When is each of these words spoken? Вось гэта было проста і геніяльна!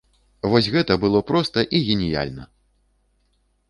Вось 0.53 0.69
гэта 0.77 0.97
было 1.05 1.21
проста 1.29 1.67
і 1.75 1.85
геніяльна! 1.93 2.43